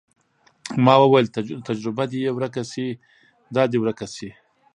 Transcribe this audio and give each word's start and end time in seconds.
ما 0.85 0.93
وويل 1.03 1.25
تجربه 1.67 2.03
دې 2.11 2.19
يې 2.25 2.31
ورکه 2.33 2.61
سي 2.71 2.85
دا 3.55 3.63
دې 3.71 3.77
ورکه 3.83 4.05
سي. 4.15 4.29